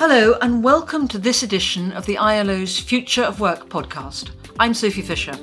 [0.00, 4.30] Hello, and welcome to this edition of the ILO's Future of Work podcast.
[4.58, 5.34] I'm Sophie Fisher.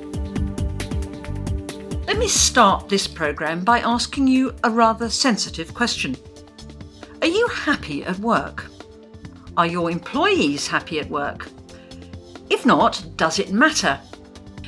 [2.08, 6.16] Let me start this programme by asking you a rather sensitive question.
[7.22, 8.64] Are you happy at work?
[9.56, 11.48] Are your employees happy at work?
[12.50, 14.00] If not, does it matter?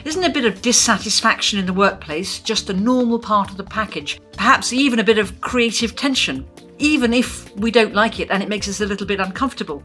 [0.05, 4.21] Isn't a bit of dissatisfaction in the workplace just a normal part of the package?
[4.35, 6.47] Perhaps even a bit of creative tension?
[6.81, 9.83] Even if we don't like it and it makes us a little bit uncomfortable.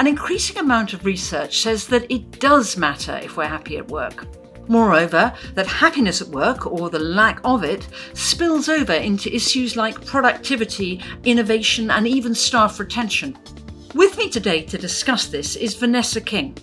[0.00, 4.26] An increasing amount of research says that it does matter if we're happy at work.
[4.68, 10.04] Moreover, that happiness at work, or the lack of it, spills over into issues like
[10.06, 13.36] productivity, innovation, and even staff retention.
[13.94, 16.56] With me today to discuss this is Vanessa King.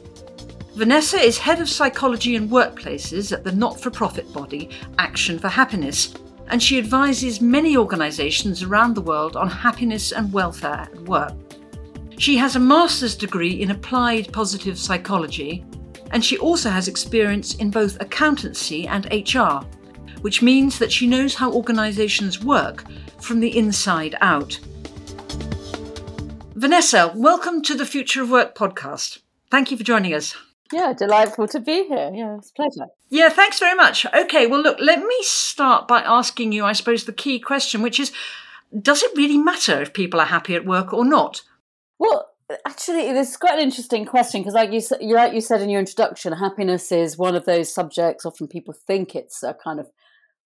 [0.76, 5.48] Vanessa is Head of Psychology and Workplaces at the not for profit body Action for
[5.48, 6.14] Happiness,
[6.52, 11.34] and she advises many organisations around the world on happiness and welfare at work.
[12.18, 15.66] She has a master's degree in applied positive psychology,
[16.12, 19.66] and she also has experience in both accountancy and HR,
[20.20, 22.84] which means that she knows how organisations work
[23.22, 24.60] from the inside out.
[26.56, 29.20] Vanessa, welcome to the Future of Work podcast.
[29.50, 30.36] Thank you for joining us.
[30.74, 32.12] Yeah, delightful to be here.
[32.14, 32.92] Yeah, it's a pleasure.
[33.12, 34.06] Yeah, thanks very much.
[34.06, 38.00] Okay, well, look, let me start by asking you, I suppose, the key question, which
[38.00, 38.14] is
[38.82, 41.42] Does it really matter if people are happy at work or not?
[42.00, 42.30] Well,
[42.66, 45.82] actually, this is quite an interesting question because, like you, like you said in your
[45.82, 48.26] introduction, happiness is one of those subjects.
[48.26, 49.92] Often people think it's a kind of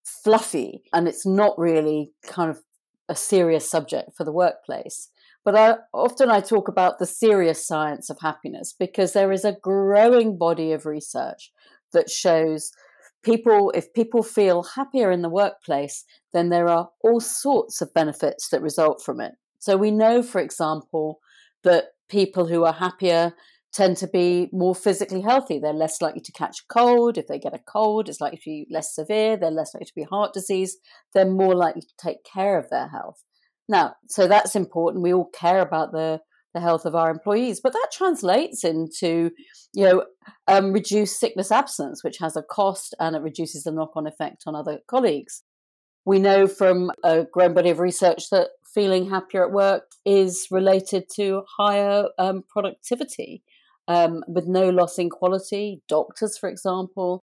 [0.03, 2.63] fluffy, and it's not really kind of
[3.07, 5.09] a serious subject for the workplace.
[5.43, 9.55] But I, often I talk about the serious science of happiness because there is a
[9.61, 11.51] growing body of research
[11.93, 12.71] that shows
[13.23, 18.49] people, if people feel happier in the workplace, then there are all sorts of benefits
[18.49, 19.33] that result from it.
[19.59, 21.19] So we know, for example,
[21.63, 23.33] that people who are happier
[23.73, 25.59] tend to be more physically healthy.
[25.59, 27.17] They're less likely to catch a cold.
[27.17, 29.35] If they get a cold, it's likely to be less severe.
[29.35, 30.77] They're less likely to be heart disease.
[31.13, 33.23] They're more likely to take care of their health.
[33.67, 35.03] Now, so that's important.
[35.03, 36.21] We all care about the
[36.55, 39.29] the health of our employees, but that translates into,
[39.73, 40.05] you know,
[40.47, 44.43] um, reduced sickness absence, which has a cost and it reduces the knock on effect
[44.47, 45.43] on other colleagues.
[46.05, 51.09] We know from a growing body of research that feeling happier at work is related
[51.15, 53.43] to higher um, productivity
[53.87, 55.81] um, with no loss in quality.
[55.89, 57.21] Doctors, for example,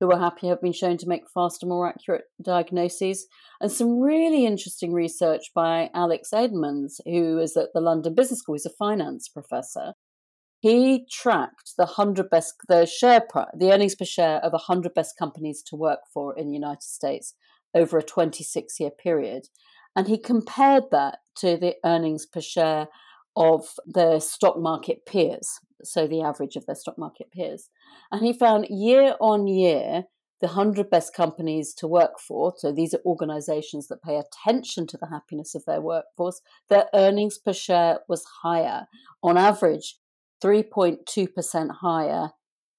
[0.00, 3.26] who are happy have been shown to make faster, more accurate diagnoses.
[3.60, 8.54] And some really interesting research by Alex Edmans, who is at the London Business School,
[8.54, 9.92] he's a finance professor.
[10.60, 13.22] He tracked the hundred best, the share
[13.54, 17.34] the earnings per share of hundred best companies to work for in the United States
[17.74, 19.48] over a 26 year period,
[19.96, 22.88] and he compared that to the earnings per share
[23.36, 27.68] of the stock market peers, so the average of their stock market peers.
[28.10, 30.04] And he found year on year,
[30.40, 34.96] the 100 best companies to work for, so these are organizations that pay attention to
[34.96, 38.86] the happiness of their workforce, their earnings per share was higher,
[39.22, 39.96] on average,
[40.42, 42.30] 3.2% higher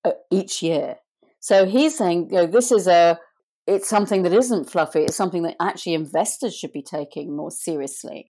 [0.03, 0.97] uh, each year.
[1.39, 3.19] So he's saying, you know, this is a,
[3.67, 5.01] it's something that isn't fluffy.
[5.01, 8.31] It's something that actually investors should be taking more seriously.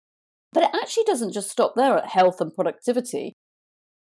[0.53, 3.34] But it actually doesn't just stop there at health and productivity.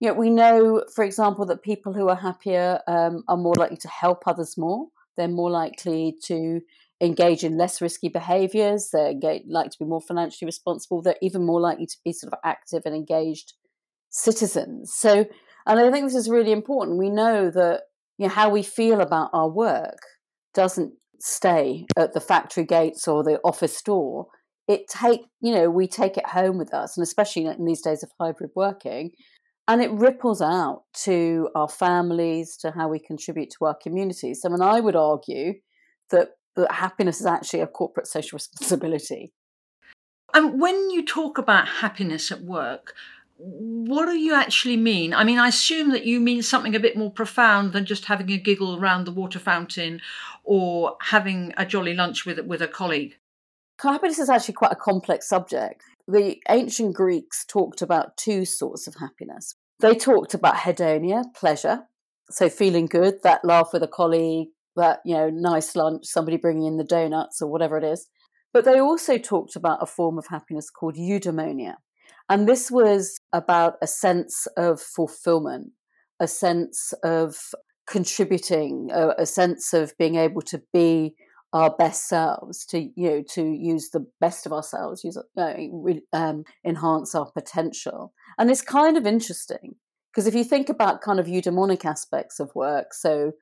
[0.01, 3.77] You know, we know, for example, that people who are happier um, are more likely
[3.77, 4.87] to help others more.
[5.15, 6.61] They're more likely to
[6.99, 8.89] engage in less risky behaviors.
[8.91, 9.13] They're
[9.47, 11.03] like to be more financially responsible.
[11.03, 13.53] They're even more likely to be sort of active and engaged
[14.09, 14.91] citizens.
[14.91, 15.27] So,
[15.67, 16.97] and I think this is really important.
[16.97, 17.83] We know that
[18.17, 19.99] you know how we feel about our work
[20.55, 24.27] doesn't stay at the factory gates or the office door
[24.67, 28.03] it take you know we take it home with us and especially in these days
[28.03, 29.11] of hybrid working
[29.71, 34.49] and it ripples out to our families to how we contribute to our communities so
[34.49, 35.53] I, mean, I would argue
[36.09, 39.31] that, that happiness is actually a corporate social responsibility
[40.33, 42.93] and when you talk about happiness at work
[43.43, 45.15] what do you actually mean?
[45.15, 48.31] I mean, I assume that you mean something a bit more profound than just having
[48.31, 49.99] a giggle around the water fountain
[50.43, 53.17] or having a jolly lunch with with a colleague.
[53.79, 55.81] Happiness is actually quite a complex subject.
[56.07, 59.55] The ancient Greeks talked about two sorts of happiness.
[59.81, 61.83] They talked about hedonia, pleasure,
[62.29, 66.67] so feeling good, that laugh with a colleague, that you know nice lunch, somebody bringing
[66.67, 68.07] in the donuts or whatever it is.
[68.53, 71.75] But they also talked about a form of happiness called eudaimonia,
[72.29, 75.71] and this was about a sense of fulfillment,
[76.19, 77.37] a sense of
[77.87, 81.15] contributing, a, a sense of being able to be
[81.53, 85.53] our best selves, to you know, to use the best of ourselves, use uh,
[86.13, 88.13] um, enhance our potential.
[88.37, 89.75] And it's kind of interesting
[90.11, 93.33] because if you think about kind of eudaimonic aspects of work, so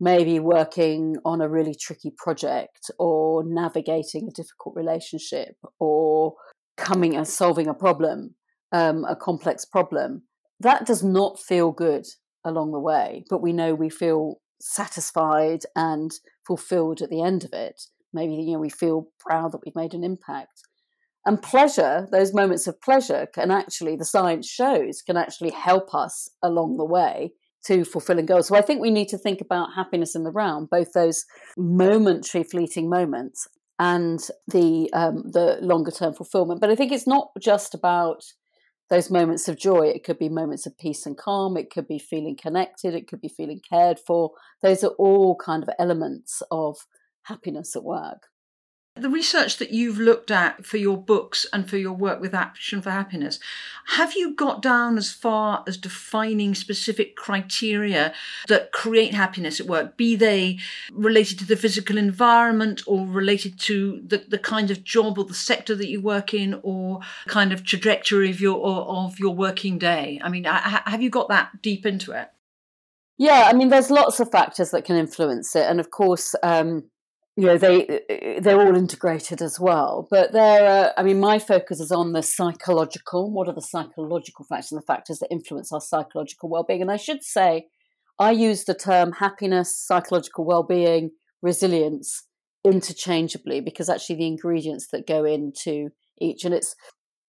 [0.00, 6.34] maybe working on a really tricky project or navigating a difficult relationship or
[6.76, 8.34] coming and solving a problem,
[8.72, 10.22] um, a complex problem,
[10.60, 12.06] that does not feel good
[12.44, 16.12] along the way, but we know we feel satisfied and
[16.46, 17.82] fulfilled at the end of it.
[18.12, 20.62] Maybe you know we feel proud that we've made an impact.
[21.26, 26.28] And pleasure, those moments of pleasure can actually, the science shows, can actually help us
[26.42, 27.32] along the way
[27.66, 28.48] to fulfilling goals.
[28.48, 31.24] So I think we need to think about happiness in the realm, both those
[31.56, 33.48] momentary, fleeting moments
[33.78, 36.60] and the um, the longer term fulfillment.
[36.60, 38.24] But I think it's not just about
[38.90, 39.86] those moments of joy.
[39.86, 41.56] It could be moments of peace and calm.
[41.56, 42.94] It could be feeling connected.
[42.94, 44.32] It could be feeling cared for.
[44.62, 46.76] Those are all kind of elements of
[47.24, 48.28] happiness at work.
[48.96, 52.80] The research that you've looked at for your books and for your work with Action
[52.80, 53.40] for Happiness,
[53.88, 58.14] have you got down as far as defining specific criteria
[58.46, 60.60] that create happiness at work, be they
[60.92, 65.34] related to the physical environment or related to the, the kind of job or the
[65.34, 70.20] sector that you work in or kind of trajectory of your of your working day?
[70.22, 72.30] I mean, have you got that deep into it?
[73.18, 76.84] Yeah, I mean, there's lots of factors that can influence it, and of course, um,
[77.36, 81.38] you know they they're all integrated as well but there are, uh, i mean my
[81.38, 83.30] focus is on the psychological.
[83.30, 86.82] What are the psychological factors and the factors that influence our psychological well-being.
[86.82, 87.66] And i should say
[88.18, 91.10] i use the term happiness psychological well-being
[91.42, 92.24] resilience
[92.64, 96.44] interchangeably because actually the ingredients that go into each.
[96.44, 96.74] And it's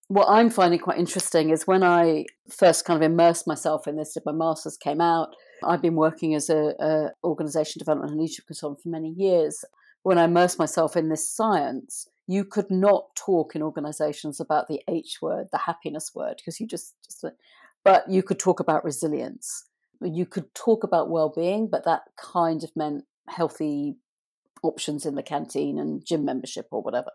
[0.08, 4.14] what i'm finding quite interesting is when i first kind of immersed myself in this
[4.14, 8.46] did my masters came out I've been working as a, a organization development and leadership
[8.46, 9.64] consultant for many years,
[10.06, 14.80] when I immersed myself in this science, you could not talk in organizations about the
[14.86, 17.24] H word, the happiness word, because you just, just,
[17.84, 19.64] but you could talk about resilience.
[20.00, 23.96] You could talk about well being, but that kind of meant healthy
[24.62, 27.10] options in the canteen and gym membership or whatever.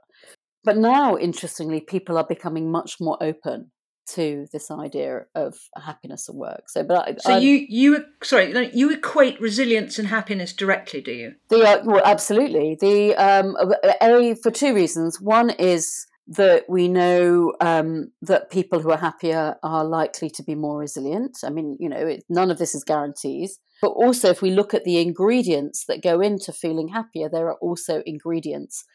[0.66, 3.72] But now, interestingly, people are becoming much more open
[4.16, 6.70] to this idea of happiness at work.
[6.70, 11.12] So, but I, so I'm, you you sorry you equate resilience and happiness directly, do
[11.12, 11.36] you?
[11.50, 12.78] The uh, well, absolutely.
[12.80, 13.56] The um,
[14.02, 15.20] a for two reasons.
[15.20, 20.56] One is that we know um, that people who are happier are likely to be
[20.56, 21.40] more resilient.
[21.44, 23.60] I mean, you know, it, none of this is guarantees.
[23.82, 27.58] But also, if we look at the ingredients that go into feeling happier, there are
[27.62, 28.86] also ingredients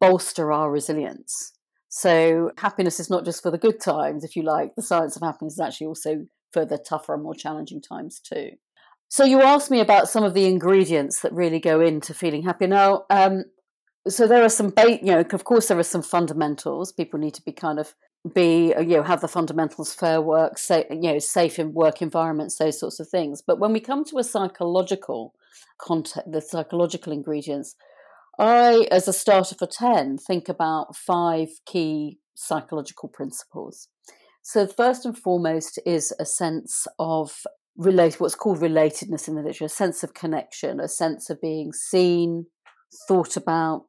[0.00, 1.52] bolster our resilience.
[1.88, 4.74] So happiness is not just for the good times, if you like.
[4.74, 8.50] The science of happiness is actually also for the tougher and more challenging times too.
[9.08, 12.66] So you asked me about some of the ingredients that really go into feeling happy.
[12.66, 13.44] Now, um,
[14.06, 16.92] so there are some, you know, of course, there are some fundamentals.
[16.92, 17.94] People need to be kind of
[18.34, 22.56] be, uh, you know, have the fundamentals, fair work, you know, safe in work environments,
[22.56, 23.42] those sorts of things.
[23.46, 25.34] But when we come to a psychological
[25.78, 27.76] context, the psychological ingredients,
[28.38, 33.88] I, as a starter for 10, think about five key psychological principles.
[34.42, 37.44] So, first and foremost is a sense of
[37.76, 41.72] relate, what's called relatedness in the literature, a sense of connection, a sense of being
[41.72, 42.46] seen,
[43.08, 43.86] thought about,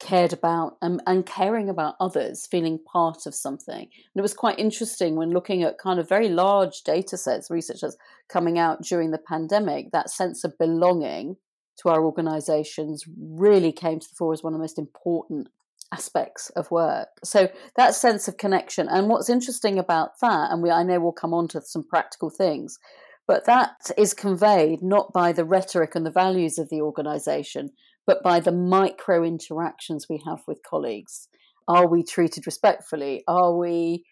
[0.00, 3.82] cared about, and, and caring about others, feeling part of something.
[3.82, 7.96] And it was quite interesting when looking at kind of very large data sets, researchers
[8.28, 11.36] coming out during the pandemic, that sense of belonging
[11.82, 15.48] to our organisations really came to the fore as one of the most important
[15.92, 17.08] aspects of work.
[17.24, 18.88] So that sense of connection.
[18.88, 22.30] And what's interesting about that, and we, I know we'll come on to some practical
[22.30, 22.78] things,
[23.26, 27.70] but that is conveyed not by the rhetoric and the values of the organisation,
[28.06, 31.28] but by the micro interactions we have with colleagues.
[31.68, 33.22] Are we treated respectfully?
[33.28, 34.04] Are we,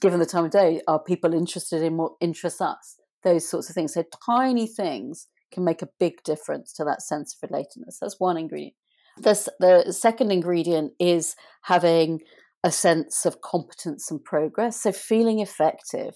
[0.00, 2.98] given the time of day, are people interested in what interests us?
[3.24, 3.94] Those sorts of things.
[3.94, 7.98] So tiny things can make a big difference to that sense of relatedness.
[8.00, 8.74] That's one ingredient.
[9.18, 12.20] The, the second ingredient is having
[12.62, 14.82] a sense of competence and progress.
[14.82, 16.14] So feeling effective,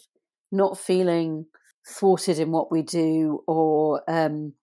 [0.53, 1.47] not feeling
[1.89, 4.55] thwarted in what we do or um,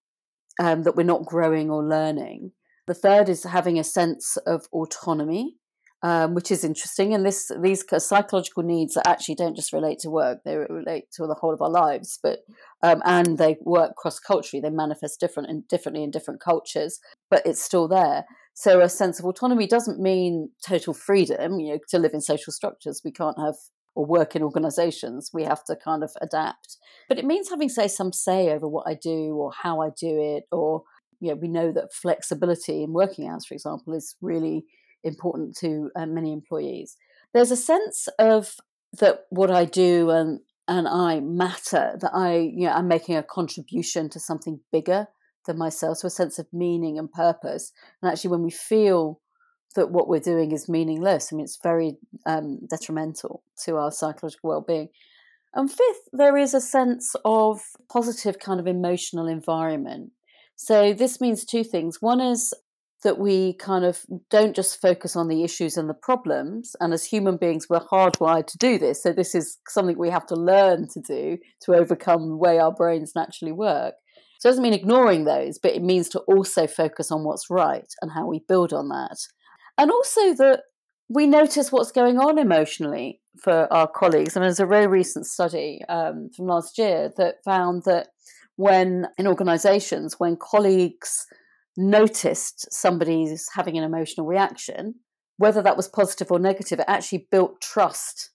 [0.59, 2.51] um, that we're not growing or learning.
[2.87, 5.55] The third is having a sense of autonomy
[6.03, 7.13] um, which is interesting.
[7.13, 11.35] And this these psychological needs actually don't just relate to work; they relate to the
[11.35, 12.19] whole of our lives.
[12.21, 12.39] But
[12.83, 16.99] um, and they work cross culturally; they manifest different and differently in different cultures,
[17.29, 18.25] but it's still there.
[18.53, 21.59] So a sense of autonomy doesn't mean total freedom.
[21.59, 23.55] You know, to live in social structures, we can't have
[23.95, 25.31] or work in organizations.
[25.33, 26.77] We have to kind of adapt.
[27.09, 30.21] But it means having say some say over what I do or how I do
[30.21, 30.83] it or
[31.19, 34.65] you know, we know that flexibility in working hours, for example, is really
[35.07, 36.97] important to uh, many employees.
[37.33, 38.55] There's a sense of
[38.99, 43.23] that what I do and and I matter, that I you know I'm making a
[43.23, 45.07] contribution to something bigger
[45.45, 47.71] than myself, so a sense of meaning and purpose.
[48.01, 49.21] And actually, when we feel
[49.75, 54.49] that what we're doing is meaningless, I mean, it's very um, detrimental to our psychological
[54.49, 54.89] well-being.
[55.53, 60.11] And fifth, there is a sense of positive kind of emotional environment.
[60.55, 62.01] So this means two things.
[62.01, 62.53] One is
[63.07, 66.75] that we kind of don't just focus on the issues and the problems.
[66.81, 69.01] And as human beings, we're hardwired to do this.
[69.01, 72.73] So this is something we have to learn to do to overcome the way our
[72.73, 73.93] brains naturally work.
[74.39, 77.87] So it doesn't mean ignoring those, but it means to also focus on what's right
[78.01, 79.19] and how we build on that.
[79.77, 80.63] And also that
[81.07, 84.35] we notice what's going on emotionally for our colleagues.
[84.35, 88.09] And there's a very recent study um, from last year that found that
[88.57, 91.25] when in organizations, when colleagues
[91.77, 94.95] noticed somebody's having an emotional reaction,
[95.37, 98.31] whether that was positive or negative, it actually built trust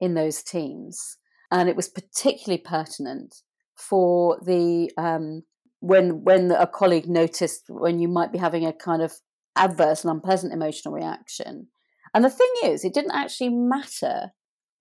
[0.00, 1.16] in those teams.
[1.50, 3.36] And it was particularly pertinent
[3.76, 5.42] for the um,
[5.80, 9.14] when when a colleague noticed when you might be having a kind of
[9.56, 11.68] adverse and unpleasant emotional reaction.
[12.14, 14.32] And the thing is, it didn't actually matter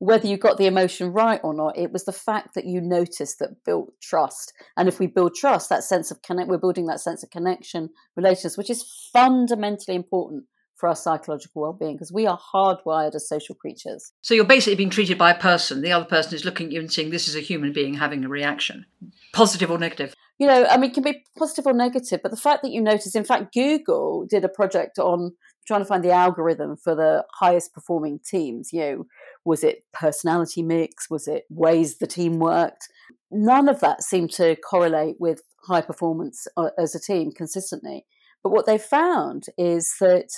[0.01, 1.77] whether you got the emotion right or not.
[1.77, 4.51] It was the fact that you noticed that built trust.
[4.75, 7.91] And if we build trust, that sense of connect, we're building that sense of connection,
[8.15, 13.53] relations, which is fundamentally important for our psychological well-being because we are hardwired as social
[13.53, 14.11] creatures.
[14.21, 15.83] So you're basically being treated by a person.
[15.83, 18.25] The other person is looking at you and saying, "This is a human being having
[18.25, 18.87] a reaction,
[19.33, 22.37] positive or negative." You know, I mean, it can be positive or negative, but the
[22.37, 25.33] fact that you notice, in fact, Google did a project on
[25.67, 28.73] trying to find the algorithm for the highest performing teams.
[28.73, 29.05] You know,
[29.45, 31.09] was it personality mix?
[31.09, 32.87] Was it ways the team worked?
[33.31, 38.05] None of that seemed to correlate with high performance uh, as a team consistently.
[38.43, 40.29] But what they found is that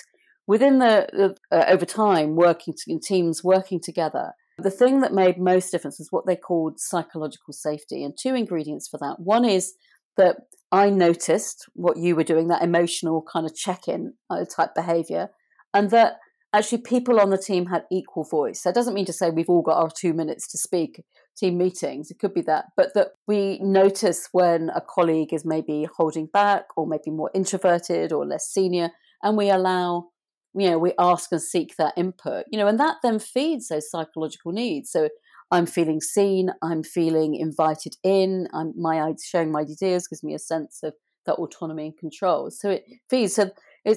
[0.48, 5.72] within the uh, over time working in teams working together, the thing that made most
[5.72, 9.20] difference was what they called psychological safety, and two ingredients for that.
[9.20, 9.74] One is
[10.18, 10.38] that
[10.72, 15.30] I noticed what you were doing, that emotional kind of check-in uh, type behavior,
[15.74, 16.18] and that
[16.54, 18.62] actually people on the team had equal voice.
[18.62, 21.02] That doesn't mean to say we've all got our two minutes to speak
[21.36, 22.12] team meetings.
[22.12, 26.66] It could be that, but that we notice when a colleague is maybe holding back
[26.78, 28.92] or maybe more introverted or less senior,
[29.24, 30.10] and we allow,
[30.54, 33.90] you know, we ask and seek that input, you know, and that then feeds those
[33.90, 34.92] psychological needs.
[34.92, 35.10] So
[35.50, 40.40] I'm feeling seen, I'm feeling invited in, I'm my showing my ideas gives me a
[40.40, 40.94] sense of
[41.26, 42.52] that autonomy and control.
[42.52, 43.36] So it feeds.
[43.36, 43.52] So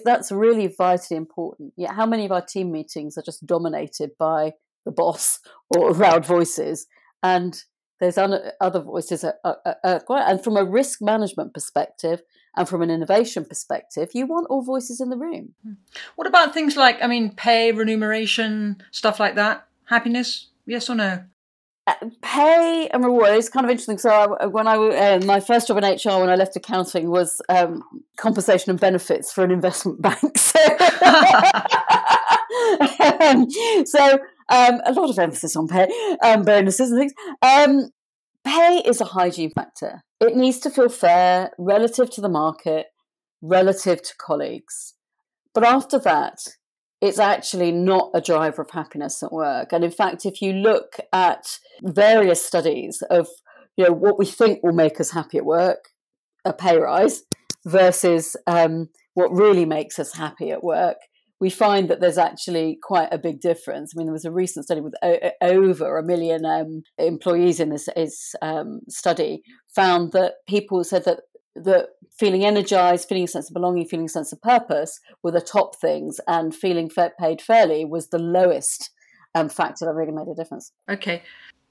[0.05, 1.73] that's really vitally important.
[1.76, 4.52] Yeah, how many of our team meetings are just dominated by
[4.85, 5.40] the boss
[5.76, 6.87] or loud voices,
[7.23, 7.61] and
[8.00, 12.23] there's other voices are, are, are, and from a risk management perspective
[12.55, 15.55] and from an innovation perspective you want all voices in the room.
[15.62, 15.73] Hmm.
[16.16, 19.66] what about things like i mean pay remuneration stuff like that?
[19.87, 20.50] Happiness?
[20.66, 21.25] Yes or no
[22.21, 23.99] pay and reward is kind of interesting.
[23.99, 27.40] So I, when I uh, my first job in HR when I left accounting was
[27.49, 27.83] um,
[28.16, 30.37] compensation and benefits for an investment bank.
[30.38, 30.61] So,
[33.21, 33.50] um,
[33.85, 35.88] so um, a lot of emphasis on pay,
[36.23, 37.12] um, bonuses and things.
[37.43, 37.90] Um,
[38.45, 40.02] pay is a hygiene factor.
[40.21, 42.87] It needs to feel fair relative to the market,
[43.43, 44.95] relative to colleagues.
[45.55, 46.38] But after that,
[47.00, 49.72] it's actually not a driver of happiness at work.
[49.72, 53.28] And in fact, if you look at various studies of
[53.76, 55.90] you know what we think will make us happy at work,
[56.44, 57.22] a pay rise,
[57.66, 60.96] versus um, what really makes us happy at work,
[61.40, 63.92] we find that there's actually quite a big difference.
[63.92, 67.68] I mean, there was a recent study with o- over a million um, employees in
[67.68, 67.88] this,
[68.40, 69.42] um, study
[69.74, 71.20] found that people said that
[71.64, 75.40] that feeling energized, feeling a sense of belonging, feeling a sense of purpose were the
[75.40, 78.90] top things, and feeling paid fairly was the lowest
[79.34, 80.72] um, factor that really made a difference.
[80.88, 81.22] Okay.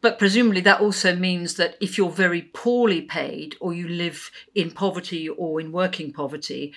[0.01, 4.69] But presumably, that also means that if you're very poorly paid or you live in
[4.69, 6.73] poverty or in working poverty,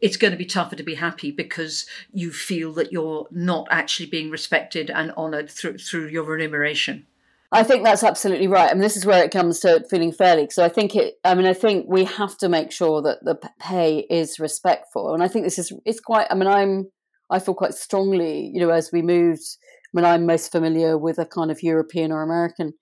[0.00, 4.06] it's going to be tougher to be happy because you feel that you're not actually
[4.06, 7.06] being respected and honoured through, through your remuneration.
[7.54, 8.68] I think that's absolutely right.
[8.68, 10.48] I mean, this is where it comes to feeling fairly.
[10.50, 11.14] So I think it.
[11.24, 15.22] I mean, I think we have to make sure that the pay is respectful, and
[15.22, 15.72] I think this is.
[15.84, 16.26] It's quite.
[16.30, 16.90] I mean, I'm.
[17.30, 18.50] I feel quite strongly.
[18.52, 19.42] You know, as we moved.
[19.94, 22.72] I mean, I'm most familiar with a kind of European or American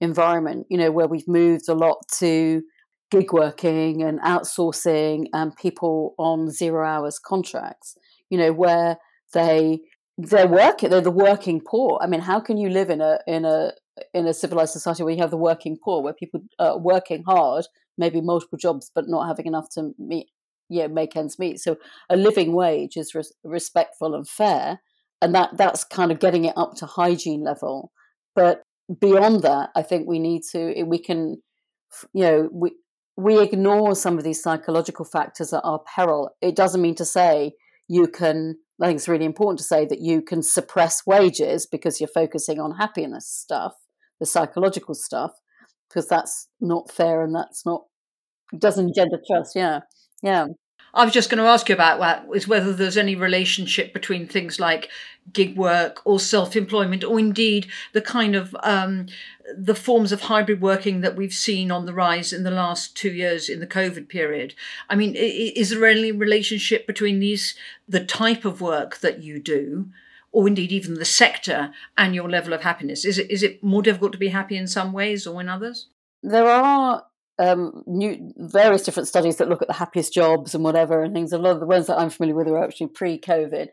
[0.00, 0.66] environment.
[0.70, 2.62] You know, where we've moved a lot to
[3.10, 7.96] gig working and outsourcing and people on zero hours contracts.
[8.28, 8.98] You know, where
[9.34, 9.80] they
[10.28, 13.44] they're working they're the working poor i mean how can you live in a in
[13.44, 13.72] a
[14.14, 17.66] in a civilized society where you have the working poor, where people are working hard,
[17.98, 20.28] maybe multiple jobs, but not having enough to meet
[20.68, 21.58] yeah make ends meet.
[21.60, 21.76] So
[22.08, 24.80] a living wage is res- respectful and fair,
[25.20, 27.92] and that that's kind of getting it up to hygiene level.
[28.34, 28.62] But
[29.00, 31.42] beyond that, I think we need to eh, we can,
[32.12, 32.72] you know, we
[33.16, 36.30] we ignore some of these psychological factors at our peril.
[36.40, 37.52] It doesn't mean to say
[37.88, 38.58] you can.
[38.82, 42.60] I think it's really important to say that you can suppress wages because you're focusing
[42.60, 43.74] on happiness stuff,
[44.20, 45.32] the psychological stuff,
[45.88, 47.82] because that's not fair and that's not
[48.58, 49.54] doesn't engender trust.
[49.56, 49.80] Yeah,
[50.22, 50.46] yeah.
[50.92, 54.26] I was just going to ask you about that is whether there's any relationship between
[54.26, 54.88] things like
[55.32, 59.06] gig work or self-employment, or indeed the kind of um,
[59.56, 63.12] the forms of hybrid working that we've seen on the rise in the last two
[63.12, 64.54] years in the COVID period.
[64.88, 67.54] I mean, is there any relationship between these,
[67.88, 69.90] the type of work that you do,
[70.32, 73.04] or indeed even the sector, and your level of happiness?
[73.04, 75.86] Is it is it more difficult to be happy in some ways or in others?
[76.22, 77.06] There are
[77.40, 81.32] um, new various different studies that look at the happiest jobs and whatever and things.
[81.32, 83.68] A lot of the ones that I'm familiar with are actually pre-COVID.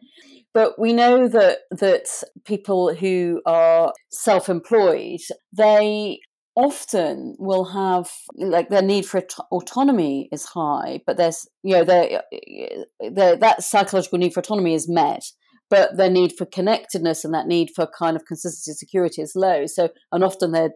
[0.53, 2.07] But we know that that
[2.45, 5.19] people who are self-employed,
[5.55, 6.19] they
[6.55, 9.21] often will have like their need for
[9.51, 15.23] autonomy is high, but there's you know their, that psychological need for autonomy is met,
[15.69, 19.33] but their need for connectedness and that need for kind of consistency and security is
[19.35, 19.65] low.
[19.67, 20.71] So and often they're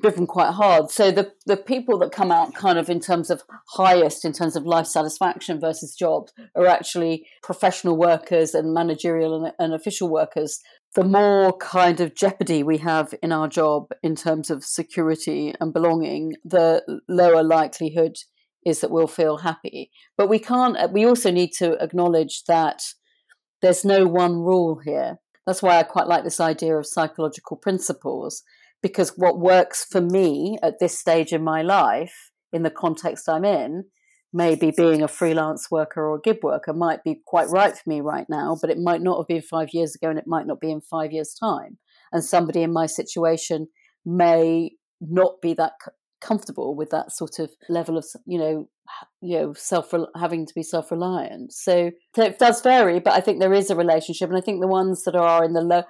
[0.00, 0.90] driven quite hard.
[0.90, 3.42] So the the people that come out kind of in terms of
[3.74, 9.54] highest in terms of life satisfaction versus jobs are actually professional workers and managerial and,
[9.58, 10.60] and official workers.
[10.94, 15.72] The more kind of jeopardy we have in our job in terms of security and
[15.72, 18.16] belonging, the lower likelihood
[18.64, 19.90] is that we'll feel happy.
[20.16, 20.92] But we can't.
[20.92, 22.82] We also need to acknowledge that
[23.60, 25.18] there's no one rule here.
[25.46, 28.42] That's why I quite like this idea of psychological principles
[28.82, 33.44] because what works for me at this stage in my life, in the context I'm
[33.44, 33.84] in,
[34.32, 38.00] maybe being a freelance worker or a gig worker might be quite right for me
[38.00, 40.60] right now, but it might not have been five years ago and it might not
[40.60, 41.78] be in five years' time.
[42.12, 43.68] And somebody in my situation
[44.04, 45.72] may not be that
[46.22, 48.68] comfortable with that sort of level of you know
[49.20, 53.20] you know self having to be self reliant so, so it does vary but i
[53.20, 55.82] think there is a relationship and i think the ones that are in the low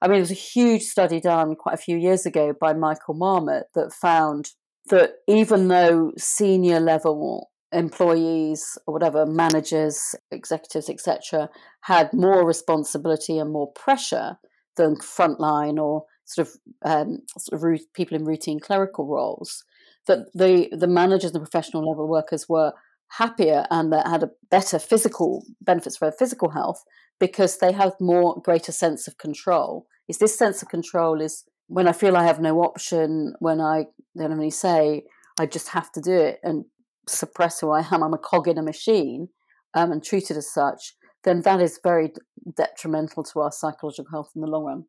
[0.00, 3.14] I mean, there was a huge study done quite a few years ago by Michael
[3.14, 4.50] Marmot that found
[4.90, 11.50] that even though senior level employees or whatever managers executives etc
[11.82, 14.38] had more responsibility and more pressure
[14.76, 19.64] than frontline or sort of um, sort of people in routine clerical roles
[20.06, 22.72] that the the managers and professional level workers were
[23.10, 26.84] happier and that had a better physical benefits for their physical health
[27.18, 29.86] because they have more greater sense of control.
[30.08, 33.86] Is this sense of control is when I feel I have no option, when I
[34.16, 35.04] don't have any say,
[35.38, 36.64] I just have to do it and
[37.08, 38.02] suppress who I am.
[38.02, 39.28] I'm a cog in a machine
[39.74, 40.94] um, and treated as such.
[41.24, 42.12] Then that is very
[42.56, 44.84] detrimental to our psychological health in the long run.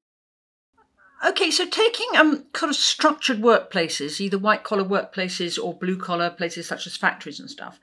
[1.26, 6.30] Okay, so taking um kind of structured workplaces, either white collar workplaces or blue collar
[6.30, 7.80] places such as factories and stuff,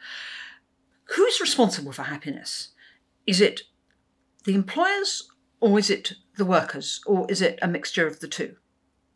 [1.14, 2.68] who's responsible for happiness?
[3.27, 3.62] Is it
[4.44, 5.29] the employers
[5.61, 8.57] or is it the workers or is it a mixture of the two?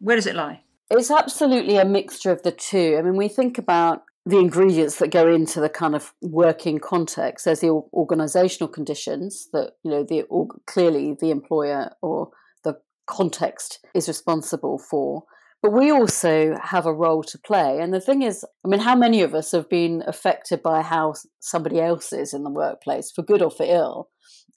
[0.00, 0.62] Where does it lie?
[0.90, 2.96] It's absolutely a mixture of the two.
[2.98, 7.44] I mean, we think about the ingredients that go into the kind of working context.
[7.44, 10.24] There's the organizational conditions that, you know, the
[10.66, 12.30] clearly the employer or
[13.10, 15.24] context is responsible for.
[15.62, 17.80] But we also have a role to play.
[17.80, 21.14] And the thing is, I mean, how many of us have been affected by how
[21.38, 24.08] somebody else is in the workplace, for good or for ill?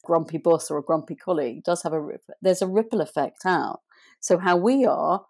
[0.04, 2.02] grumpy boss or a grumpy colleague does have a
[2.42, 3.80] there's a ripple effect out.
[4.20, 5.26] So how we are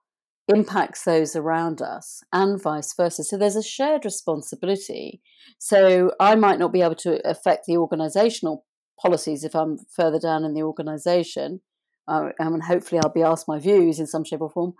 [0.53, 3.23] impacts those around us and vice versa.
[3.23, 5.21] So there's a shared responsibility.
[5.57, 8.65] So I might not be able to affect the organizational
[9.01, 11.61] policies if I'm further down in the organization.
[12.07, 14.73] Uh, and hopefully I'll be asked my views in some shape or form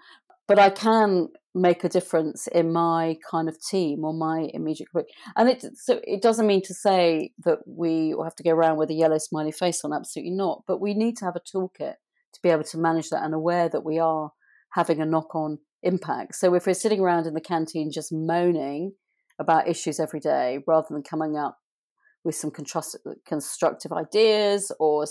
[0.47, 5.05] but I can make a difference in my kind of team or my immediate group.
[5.35, 8.89] And it so it doesn't mean to say that we have to go around with
[8.89, 10.63] a yellow smiley face on, absolutely not.
[10.67, 11.95] But we need to have a toolkit
[12.33, 14.31] to be able to manage that and aware that we are
[14.71, 16.35] having a knock on impact.
[16.35, 18.93] So if we're sitting around in the canteen just moaning
[19.39, 21.59] about issues every day rather than coming up
[22.23, 25.05] with some constructive ideas or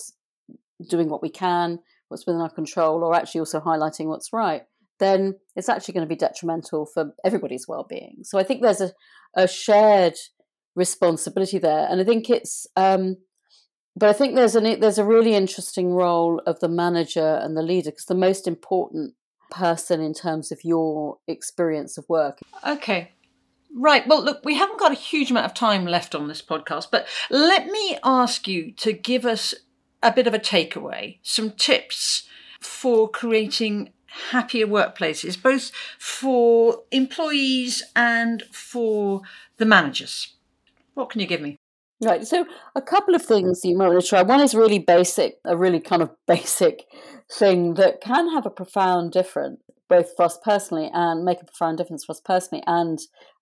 [0.89, 1.79] doing what we can,
[2.13, 4.63] what's within our control, or actually also highlighting what's right,
[5.01, 8.19] then it's actually going to be detrimental for everybody's well-being.
[8.23, 8.93] So I think there's a,
[9.35, 10.15] a shared
[10.77, 12.67] responsibility there, and I think it's.
[12.77, 13.17] Um,
[13.95, 17.63] but I think there's a there's a really interesting role of the manager and the
[17.63, 19.15] leader because the most important
[19.51, 22.39] person in terms of your experience of work.
[22.67, 23.11] Okay,
[23.75, 24.07] Right.
[24.07, 27.07] Well, look, we haven't got a huge amount of time left on this podcast, but
[27.31, 29.55] let me ask you to give us
[30.03, 32.25] a bit of a takeaway, some tips
[32.61, 33.93] for creating
[34.31, 39.23] happier workplaces, both for employees and for
[39.57, 40.35] the managers.
[40.95, 41.57] What can you give me?
[42.03, 42.27] Right.
[42.27, 44.23] So, a couple of things you might want to try.
[44.23, 46.85] One is really basic, a really kind of basic
[47.31, 51.79] thing that can have a profound difference, both for us personally and make a profound
[51.79, 52.99] difference for us personally and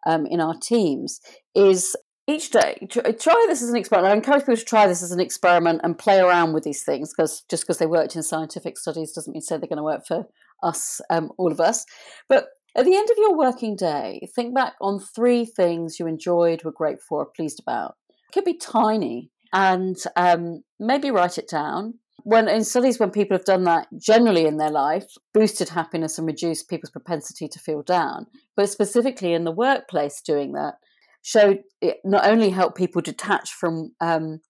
[0.07, 1.21] um, in our teams,
[1.55, 1.97] is
[2.31, 4.13] each day try this as an experiment.
[4.13, 7.13] I encourage people to try this as an experiment and play around with these things
[7.13, 10.07] because just because they worked in scientific studies doesn't mean say they're going to work
[10.07, 10.27] for
[10.63, 11.85] us, um, all of us.
[12.29, 16.63] But at the end of your working day, think back on three things you enjoyed,
[16.63, 17.97] were grateful for, pleased about.
[18.29, 21.95] It could be tiny, and um, maybe write it down.
[22.23, 26.27] When in studies, when people have done that generally in their life, boosted happiness and
[26.27, 28.27] reduced people's propensity to feel down.
[28.57, 30.75] But specifically in the workplace, doing that
[31.23, 34.41] showed it not only helped people detach from um,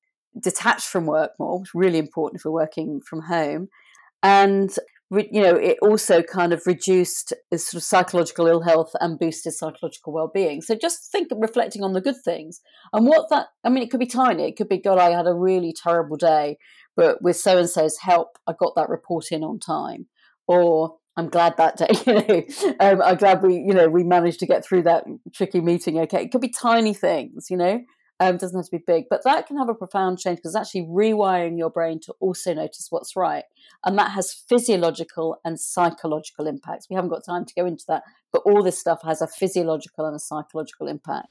[0.41, 3.69] detach from work more, which is really important we're working from home,
[4.23, 4.77] and
[5.11, 10.13] you know, it also kind of reduced sort of psychological ill health and boosted psychological
[10.13, 10.63] well-being.
[10.63, 12.61] So just think, reflecting on the good things
[12.93, 13.49] and what that.
[13.65, 14.49] I mean, it could be tiny.
[14.49, 16.59] It could be, God, I had a really terrible day,
[16.97, 20.07] but with so and so's help, I got that report in on time,
[20.47, 21.87] or I'm glad that day.
[22.07, 25.61] You know, um, I'm glad we, you know, we managed to get through that tricky
[25.61, 25.99] meeting.
[25.99, 27.85] Okay, it could be tiny things, you know.
[28.19, 30.61] Um, doesn't have to be big, but that can have a profound change because it's
[30.61, 33.45] actually rewiring your brain to also notice what's right.
[33.85, 36.89] And that has physiological and psychological impacts.
[36.91, 40.05] We haven't got time to go into that, but all this stuff has a physiological
[40.05, 41.29] and a psychological impact.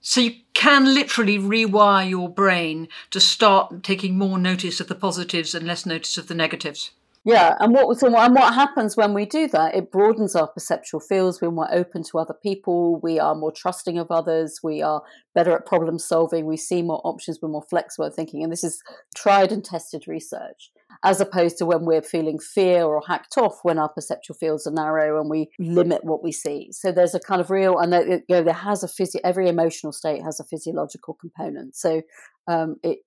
[0.00, 5.54] So you can literally rewire your brain to start taking more notice of the positives
[5.54, 6.92] and less notice of the negatives.
[7.22, 9.74] Yeah, and what so and what happens when we do that?
[9.74, 11.42] It broadens our perceptual fields.
[11.42, 12.98] We're more open to other people.
[13.02, 14.60] We are more trusting of others.
[14.62, 15.02] We are
[15.34, 16.46] better at problem solving.
[16.46, 17.38] We see more options.
[17.42, 18.82] We're more flexible at thinking, and this is
[19.14, 20.70] tried and tested research.
[21.04, 24.72] As opposed to when we're feeling fear or hacked off, when our perceptual fields are
[24.72, 26.68] narrow and we limit what we see.
[26.72, 29.20] So there's a kind of real, and there, you know, there has a physio.
[29.22, 31.76] Every emotional state has a physiological component.
[31.76, 32.00] So
[32.46, 33.00] um, it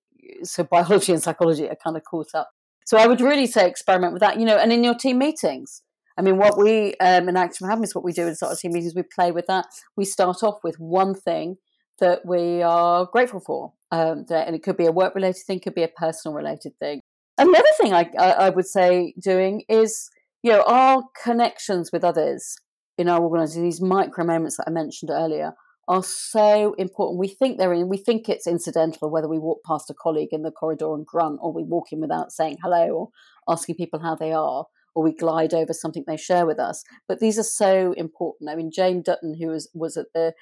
[0.44, 2.52] so biology and psychology are kind of caught up
[2.84, 5.82] so I would really say experiment with that, you know, and in your team meetings.
[6.16, 8.58] I mean, what we um, in Action for Happiness, what we do in sort of
[8.58, 9.66] team meetings, we play with that.
[9.96, 11.56] We start off with one thing
[11.98, 15.60] that we are grateful for, um, that, and it could be a work related thing,
[15.60, 17.00] could be a personal related thing.
[17.36, 20.08] Another thing I, I would say doing is,
[20.42, 22.56] you know, our connections with others
[22.96, 25.52] in our organisation, these micro moments that I mentioned earlier,
[25.88, 27.18] are so important.
[27.18, 30.42] We think they're in, we think it's incidental whether we walk past a colleague in
[30.42, 33.08] the corridor and grunt, or we walk in without saying hello, or
[33.48, 36.84] asking people how they are, or we glide over something they share with us.
[37.08, 38.50] But these are so important.
[38.50, 40.32] I mean, Jane Dutton, who was, was at the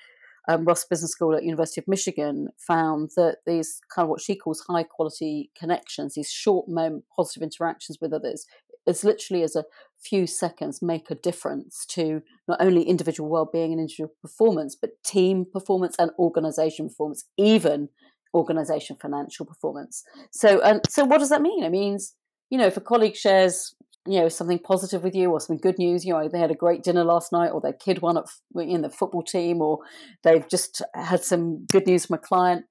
[0.48, 4.36] um, Ross Business School at University of Michigan, found that these kind of what she
[4.36, 8.46] calls high quality connections, these short moment positive interactions with others,
[8.86, 9.64] as literally as a
[10.02, 15.44] few seconds make a difference to not only individual well-being and individual performance but team
[15.50, 17.88] performance and organization performance even
[18.34, 20.04] organization financial performance.
[20.30, 21.62] So and so what does that mean?
[21.64, 22.14] It means
[22.50, 23.74] you know if a colleague shares
[24.06, 26.56] you know something positive with you or some good news you know they had a
[26.56, 28.24] great dinner last night or their kid won at
[28.56, 29.78] in the football team or
[30.24, 32.64] they've just had some good news from a client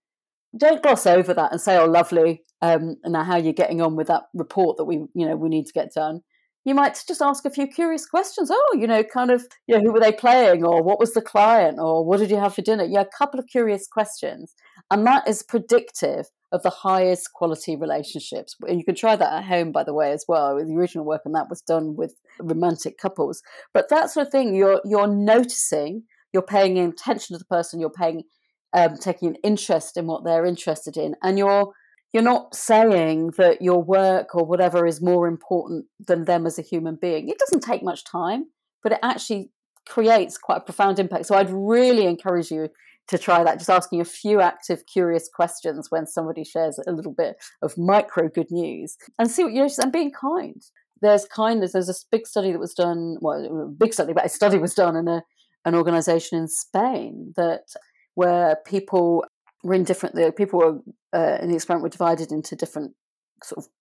[0.58, 3.82] don't gloss over that and say oh lovely um, and now how are you're getting
[3.82, 6.22] on with that report that we you know we need to get done
[6.64, 8.50] you might just ask a few curious questions.
[8.52, 11.22] Oh, you know, kind of, you know, who were they playing, or what was the
[11.22, 12.84] client, or what did you have for dinner?
[12.84, 14.54] Yeah, a couple of curious questions,
[14.90, 18.56] and that is predictive of the highest quality relationships.
[18.68, 20.58] And you can try that at home, by the way, as well.
[20.58, 23.42] The original work and that was done with romantic couples.
[23.74, 27.90] But that sort of thing, you're you're noticing, you're paying attention to the person, you're
[27.90, 28.24] paying,
[28.74, 31.74] um, taking an interest in what they're interested in, and you're
[32.14, 36.64] you're not saying that your work or whatever is more important than them as a
[36.64, 37.30] human being.
[37.30, 38.46] It doesn't take much time,
[38.84, 39.52] but it actually
[39.88, 41.26] creates quite a profound impact.
[41.26, 42.70] So I'd really encourage you
[43.08, 47.14] to try that, just asking a few active, curious questions when somebody shares a little
[47.14, 50.62] bit of micro good news and see what you notice and being kind.
[51.02, 51.74] There's kindness.
[51.74, 54.76] There's a big study that was done, well, a big study, but a study was
[54.76, 55.24] done in a,
[55.66, 57.64] an organization in Spain that
[58.16, 59.26] where people
[59.64, 60.80] were in different the people were
[61.14, 62.94] uh, in the experiment were divided into different
[63.44, 63.72] sort of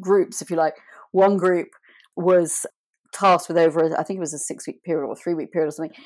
[0.00, 0.74] groups if you like.
[1.12, 1.68] One group
[2.16, 2.66] was
[3.12, 5.68] tasked with over i think it was a six week period or three week period
[5.68, 5.96] or something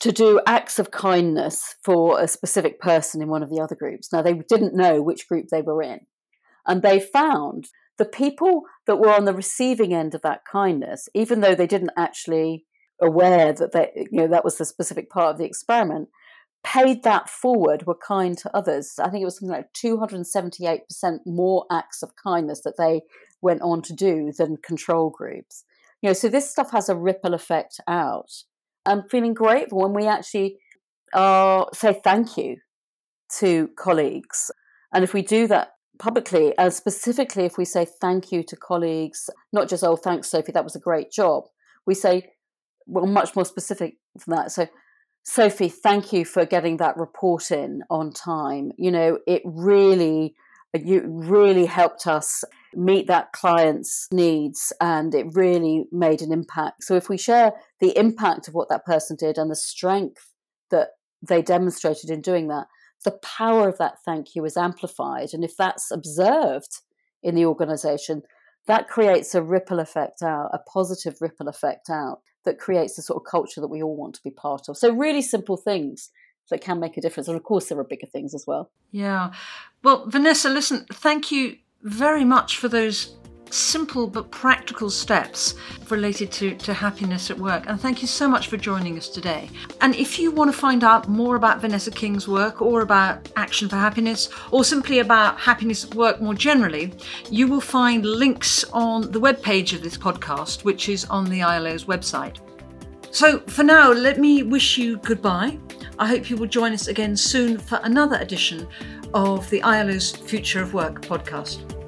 [0.00, 4.12] to do acts of kindness for a specific person in one of the other groups.
[4.12, 6.00] Now they didn't know which group they were in
[6.66, 11.40] and they found the people that were on the receiving end of that kindness even
[11.40, 12.64] though they didn't actually
[13.00, 16.08] aware that they you know that was the specific part of the experiment
[16.62, 18.98] paid that forward were kind to others.
[18.98, 20.80] I think it was something like 278%
[21.26, 23.02] more acts of kindness that they
[23.40, 25.64] went on to do than control groups.
[26.02, 28.30] You know, so this stuff has a ripple effect out.
[28.86, 30.58] I'm feeling grateful when we actually
[31.12, 32.56] uh, say thank you
[33.38, 34.50] to colleagues.
[34.92, 39.28] And if we do that publicly, and specifically if we say thank you to colleagues,
[39.52, 41.44] not just, oh, thanks, Sophie, that was a great job,
[41.86, 42.32] we say,
[42.86, 43.96] well, much more specific
[44.26, 44.52] than that.
[44.52, 44.66] So,
[45.22, 48.72] Sophie, thank you for getting that report in on time.
[48.76, 50.34] You know, it really,
[50.74, 52.42] you really helped us
[52.74, 56.84] meet that client's needs and it really made an impact.
[56.84, 60.32] So, if we share the impact of what that person did and the strength
[60.70, 60.90] that
[61.26, 62.66] they demonstrated in doing that,
[63.04, 65.30] the power of that thank you is amplified.
[65.32, 66.80] And if that's observed
[67.22, 68.22] in the organization,
[68.66, 73.22] that creates a ripple effect out, a positive ripple effect out that creates the sort
[73.22, 74.76] of culture that we all want to be part of.
[74.76, 76.10] So, really simple things
[76.50, 77.28] that can make a difference.
[77.28, 78.70] And of course, there are bigger things as well.
[78.90, 79.32] Yeah.
[79.82, 83.16] Well, Vanessa, listen, thank you very much for those
[83.50, 85.54] simple but practical steps
[85.90, 87.64] related to, to happiness at work.
[87.66, 89.50] And thank you so much for joining us today.
[89.80, 93.68] And if you want to find out more about Vanessa King's work or about Action
[93.68, 96.92] for Happiness or simply about happiness at work more generally,
[97.30, 101.84] you will find links on the webpage of this podcast, which is on the ILO's
[101.84, 102.38] website.
[103.12, 105.58] So for now, let me wish you goodbye.
[105.98, 108.68] I hope you will join us again soon for another edition
[109.12, 111.79] of the ILO's Future of Work podcast.